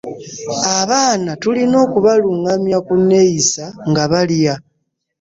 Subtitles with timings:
[0.79, 4.55] Abaana tulina okubaluŋŋamya ku nneeyisa nga balya.